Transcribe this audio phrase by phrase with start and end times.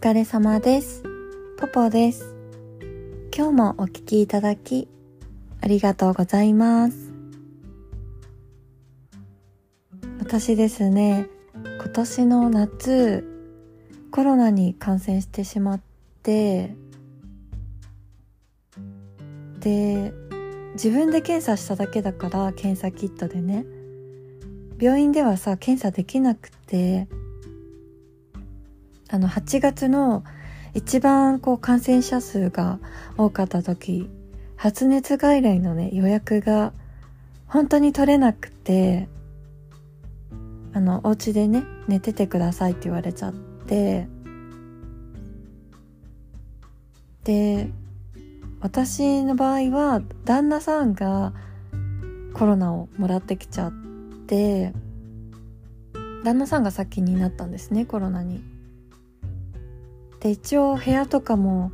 [0.00, 1.02] 疲れ様です。
[1.58, 2.32] ポポです。
[3.36, 4.86] 今日もお聞きいただき、
[5.60, 7.10] ありがとうございます。
[10.20, 11.26] 私ですね、
[11.80, 13.26] 今年の夏、
[14.12, 15.80] コロナに感染してしまっ
[16.22, 16.76] て、
[19.58, 20.12] で、
[20.74, 23.66] 自分で検査しただけだから、検査キットでね、
[24.78, 27.08] 病院ではさ、検査できなくて、
[29.08, 30.24] あの、8月の
[30.74, 32.78] 一番こう感染者数が
[33.16, 34.08] 多かった時、
[34.56, 36.72] 発熱外来のね、予約が
[37.46, 39.08] 本当に取れなくて、
[40.74, 44.06] あの、お家でね、寝ててくださいって言われちゃって、
[47.24, 47.70] で、
[48.60, 51.32] 私の場合は、旦那さんが
[52.34, 53.72] コロナをもらってきちゃっ
[54.26, 54.72] て、
[56.24, 58.57] 旦那さんが先になったんですね、コロナに。
[60.20, 61.72] で、一応部屋とかも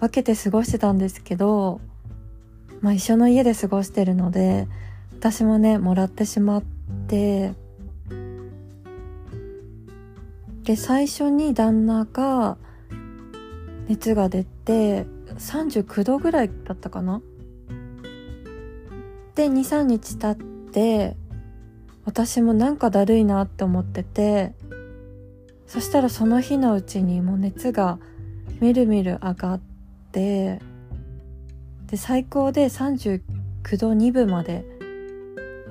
[0.00, 1.80] 分けて過ごしてたんですけど、
[2.80, 4.68] まあ一緒の家で過ごしてるので、
[5.18, 6.62] 私もね、もらってしまっ
[7.08, 7.54] て、
[10.64, 12.56] で、最初に旦那が
[13.88, 15.06] 熱が出て、
[15.38, 17.20] 39度ぐらいだったかな？
[19.34, 21.16] で、2、3日経って、
[22.04, 24.54] 私もなんかだるいなって思ってて、
[25.66, 27.98] そしたらその日のうちにもう熱が
[28.60, 29.60] みるみる上がっ
[30.12, 30.60] て、
[31.86, 33.20] で、最高で39
[33.78, 34.64] 度2分まで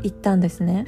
[0.03, 0.86] 行ったんですね。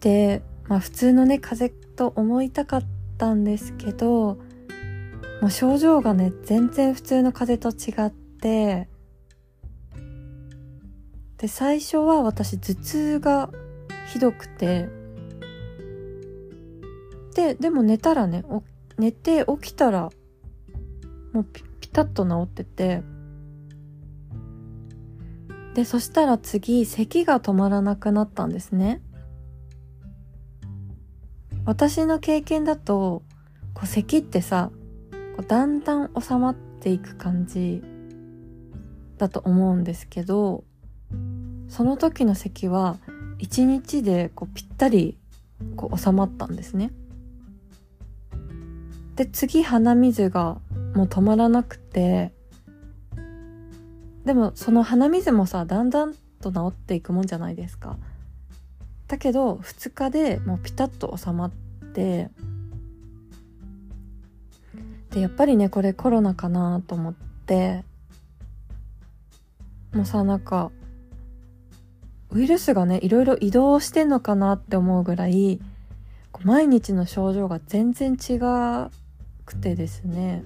[0.00, 2.82] で、まあ普通のね、風邪と思いたかっ
[3.18, 4.38] たんですけど、
[5.40, 8.88] もう症状がね、全然普通の風邪と違って、
[11.38, 13.50] で、最初は私頭痛が
[14.12, 14.88] ひどくて、
[17.46, 18.44] で、でも寝たらね、
[18.98, 20.10] 寝て起きたら、
[21.32, 23.02] もうピピタッと治ってて、
[25.74, 29.00] で、そしたら次、咳が止まらなくなったんですね。
[31.64, 33.22] 私の経験だと、
[33.74, 34.72] こう咳ってさ、
[35.36, 37.82] こうだんだん収まっていく感じ
[39.18, 40.64] だと思うんですけど、
[41.68, 42.96] その時の咳は
[43.38, 45.18] 一日でこうぴったり
[45.76, 46.90] こう収まったんですね。
[49.16, 50.58] で、次鼻水が
[50.94, 52.32] もう止まらなくて、
[54.24, 57.96] でもその鼻水もさ、だんだんと治っていくもんじゃないですか。
[59.08, 61.50] だけど、2日でもうピタッと収まっ
[61.94, 62.30] て、
[65.10, 67.84] で、やっぱりね、これコロナかなと思って、
[69.94, 70.70] もうさ、なんか、
[72.30, 75.58] ウイルスがね、いろいろ移動してんのかなって思うぐらい、
[76.42, 78.90] 毎日の症状が全然違う
[79.46, 80.44] くてですね。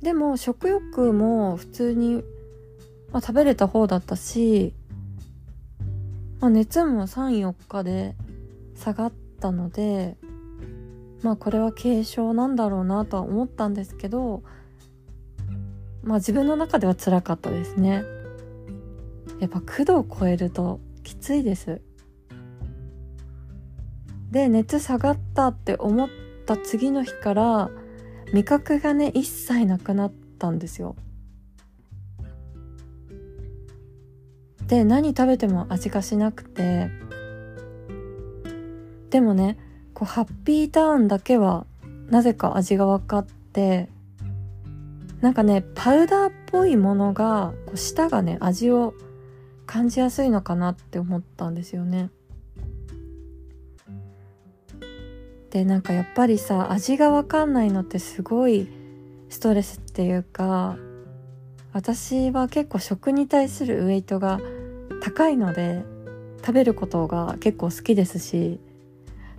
[0.00, 2.22] でも食欲も普通に、
[3.12, 4.74] まあ、食べれた方だったし、
[6.40, 8.14] まあ、熱も3、4日で
[8.76, 10.16] 下がったので、
[11.22, 14.42] まあこれは軽症なんだろうなとは思ったんですけど、
[16.02, 18.04] まあ自分の中では辛かったですね。
[19.40, 21.80] やっぱ9度を超えるときついです。
[24.34, 26.08] で、熱下がったって思っ
[26.44, 27.70] た次の日から、
[28.32, 30.96] 味覚がね、一切なくなったんですよ。
[34.66, 36.90] で、何食べても味がしなくて、
[39.10, 39.56] でもね、
[39.94, 41.64] こう、ハッピーターンだけは、
[42.10, 43.88] なぜか味が分かって、
[45.20, 48.94] なんかね、パウダーっぽいものが、こう舌がね、味を
[49.64, 52.10] 感じやすいのかなって思ったんですよね。
[55.54, 58.68] で、なんかやっぱりさ、味がわかんないのってすごい
[59.28, 60.76] ストレスっていうか、
[61.72, 64.40] 私は結構食に対するウエイトが
[65.00, 65.84] 高いので、
[66.40, 68.58] 食べることが結構好きですし、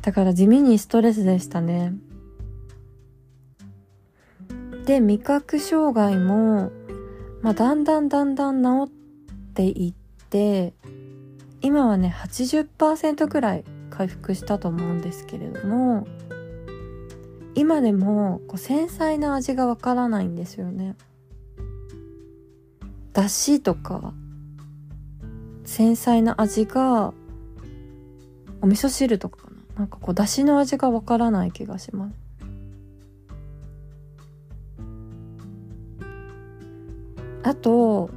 [0.03, 1.93] だから地味にストレスでしたね。
[4.85, 6.71] で、味覚障害も、
[7.41, 10.73] まあ、だんだんだんだん治っていって、
[11.59, 16.05] 今はね、80%くらい回復したと思うんですけれども、
[17.55, 20.95] 今でもこう繊細な味がわからないんですよね。
[23.13, 24.13] だしとか、
[25.63, 27.13] 繊細な味が、
[28.61, 29.55] お味噌汁とかかな。
[29.79, 32.15] なんかこう、だしの味がわからない気がします。
[37.43, 38.09] あと、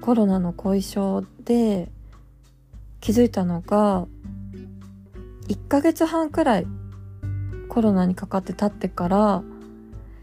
[0.00, 1.92] コロナの後遺症で
[3.00, 4.08] 気づいたのが、
[5.48, 6.66] 1ヶ月半くらい
[7.68, 9.42] コロナにかかって経ってから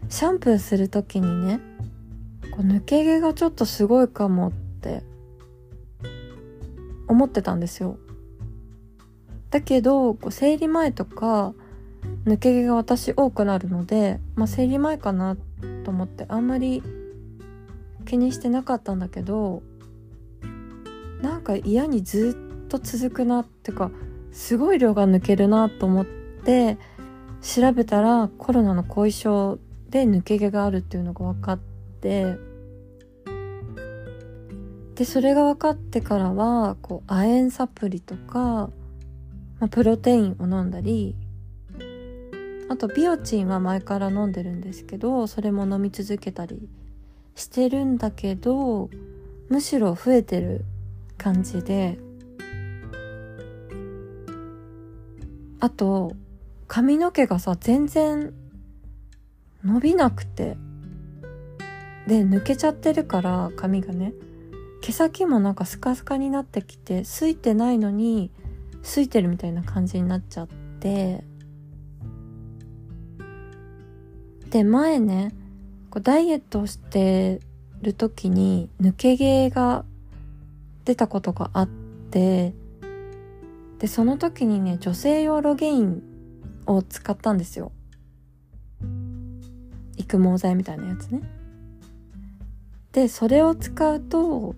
[0.08, 1.60] シャンプーする時にね
[2.52, 5.02] こう抜け毛がちょっとすごいかもって
[7.08, 7.98] 思ってたんですよ。
[9.50, 11.54] だけどこう生理前とか
[12.24, 15.36] 抜け毛が私多くなるので、まあ、生理前かな
[15.84, 16.82] と思ってあんまり
[18.04, 19.62] 気にしてなかったんだけど
[21.22, 23.90] なんか嫌にずっと続くなってか
[24.36, 26.76] すごい量が抜けるなと思って
[27.40, 31.58] 調べたらコロナの後遺症で抜け毛があるっていうのが分かっ
[32.02, 32.36] て
[34.94, 38.70] でそれが分かってからはこう亜鉛サプリとか、ま
[39.60, 41.16] あ、プロテインを飲んだり
[42.68, 46.68] あとビオチンは前から飲んでるんですけどそれも飲み続けたり
[47.34, 48.90] してるんだけど
[49.48, 50.66] むしろ増えてる
[51.16, 51.98] 感じで
[55.66, 56.12] あと
[56.68, 58.32] 髪の毛がさ全然
[59.64, 60.56] 伸びなくて。
[62.06, 64.12] で抜けちゃってるから髪がね。
[64.80, 68.30] 毛先もなんかスカスカになってきてすいてないのに
[68.84, 70.48] すいてるみたいな感じになっちゃっ
[70.78, 71.24] て。
[74.50, 75.34] で前ね
[75.90, 77.40] こうダイエットして
[77.82, 79.84] る時に抜け毛が
[80.84, 82.54] 出たことがあって。
[83.78, 86.02] でその時にね女性用ロゲイン
[86.66, 87.72] を使ったんですよ。
[89.96, 91.22] 育毛剤みたいなやつね。
[92.92, 94.54] でそれを使うと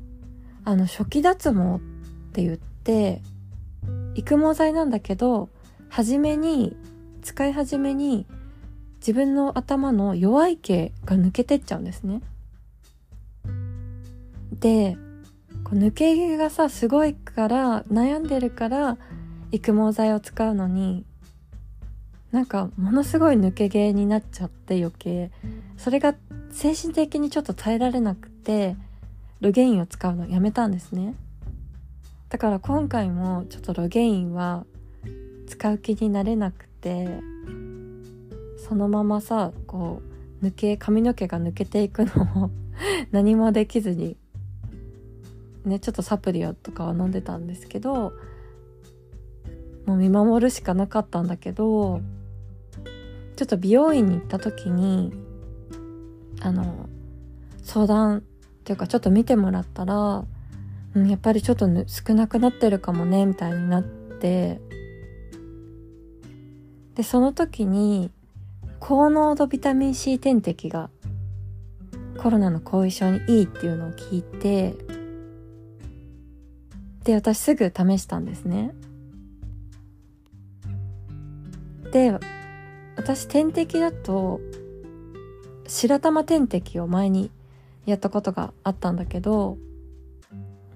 [0.65, 1.81] あの初期脱毛っ
[2.33, 3.23] て言って
[4.15, 5.49] 育毛剤なんだけど
[5.89, 6.77] 初めに
[7.23, 8.27] 使い始めに
[9.01, 12.21] 自分の頭の弱い毛が抜けてっちゃうんですね。
[14.61, 14.97] で
[15.65, 18.99] こう抜け毛がさすごいから悩んでるから
[19.51, 21.05] 育毛剤を使うのに
[22.33, 25.31] なんかものすごい抜け毛になっちゃって余計。
[25.79, 26.15] それが
[26.51, 28.77] 精神的にちょっと耐えられなくて
[29.41, 31.15] ロゲインを使うのやめたんですね。
[32.29, 34.67] だから今回もちょっとロゲインは
[35.47, 37.21] 使う気になれなくて
[38.69, 40.03] そのままさこ
[40.43, 42.51] う抜け髪の毛が抜けていくのを
[43.11, 44.19] 何もできずに
[45.65, 48.13] ねちょっとサプリをとかは飲んでたんですけど
[49.89, 52.03] もう見守るしかなかったんだけど
[53.37, 55.15] ちょっと美容院に行った時に
[56.43, 56.91] あの
[57.63, 58.21] 相談っ
[58.65, 60.27] ていうかちょっと見てもらったら、
[60.95, 64.61] うん、やっぱりちょっと少なくなってるかもねみたいになって
[66.95, 68.11] でその時に
[68.81, 70.91] 高濃度ビタミン C 点滴が
[72.19, 74.75] コロナの後遺症にいいっていうのを聞いて
[77.05, 78.75] で私すぐ試したんですね。
[81.93, 82.19] で
[82.97, 84.41] 私点滴だと
[85.67, 87.31] 白玉点滴を前に
[87.87, 89.57] やったことがあったんだけど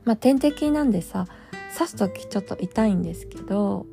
[0.05, 1.27] まあ点滴なんでさ
[1.77, 3.87] 刺す時ちょっと痛いんですけど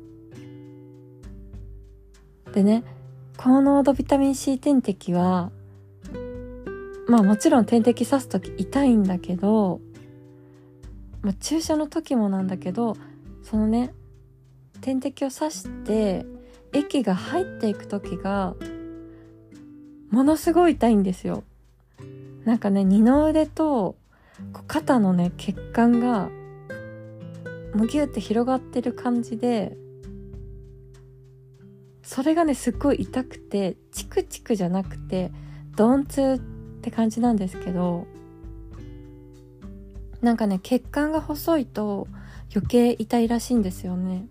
[2.52, 2.84] でね
[3.36, 5.50] 高濃度ビタミン C 点滴は
[7.08, 9.80] まあもちろん点滴刺す時痛いんだけど、
[11.22, 12.96] まあ、注射の時もなんだけど
[13.42, 13.94] そのね
[14.80, 16.24] 点滴を刺して
[16.72, 18.54] 液が入っていく時が
[20.10, 21.44] ものすごい痛いんですよ。
[22.44, 23.96] なんかね二の腕と
[24.66, 26.30] 肩のね血管が
[27.74, 29.76] むぎゅって広がってる感じで
[32.02, 35.30] それがねすっごい痛くてチクチクじゃなくて
[35.78, 38.06] 鈍痛って感じなんですけど
[40.20, 42.08] なんかね血管が細いと
[42.52, 44.26] 余計痛いらしいんですよね。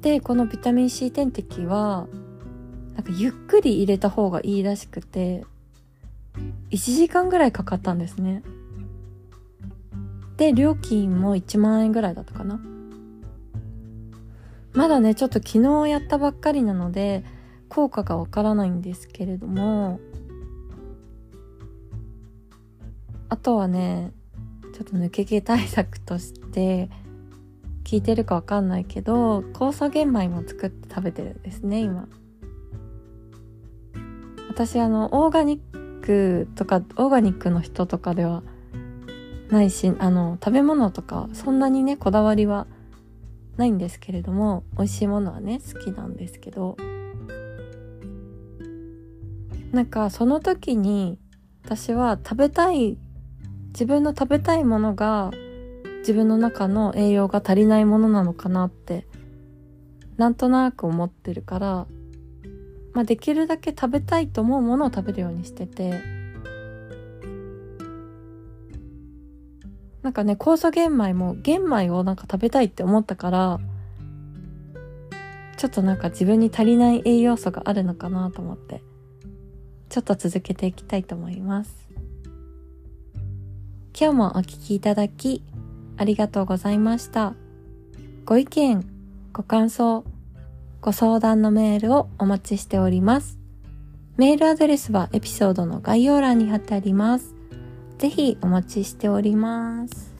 [0.00, 2.06] でこのビタミン C 点滴は
[2.94, 5.44] なんかゆっくり入れた方がいいらしくて
[6.70, 8.42] 1時間ぐらいかかったんですね。
[10.36, 12.60] で料金も1万円ぐらいだったかな。
[14.72, 17.24] まだねちょっと昨日やったばっかりなので
[17.68, 19.98] 効果がわからないんですけれども
[23.28, 24.12] あとはね
[24.74, 26.88] ちょっと抜け毛対策として
[27.88, 32.06] 聞いてるかわかんないけど酵素玄米も作って食べてるんですね今。
[34.50, 38.42] 私あのオーガニックとかオーガニックの人とかでは
[39.48, 42.66] ないしあの食べ物とかそんなにねこだわりは
[43.56, 46.76] ないんですけれども美味しいものはね好きなんですけど。
[49.72, 51.18] なんかその時に
[51.64, 52.98] 私は食べたい
[53.68, 55.30] 自分の食べたいものが
[56.08, 59.06] 自分の中の栄養が足りないものなのかなって
[60.16, 61.86] なんとなく思ってるから、
[62.94, 66.00] まあ、できるだけ食べたいと思うものを食べるようにしてて
[70.00, 73.60] なんかね酵素玄米も玄米をなんか食べたいって思ったから
[75.58, 78.82] ちょっとなんか自分に足りない栄養素があるのかなと思って
[79.90, 81.88] ちょっと続けていきたいと思います。
[84.00, 85.42] 今日もお聴きいただき
[85.98, 87.34] ありがとうございました。
[88.24, 88.84] ご意見
[89.32, 90.04] ご感想
[90.80, 93.38] ご相談のメールをお待ちしております。
[94.16, 97.34] メールアドレスはエピソードの概要欄に貼ってあります。
[97.98, 100.17] ぜひお待ちしております。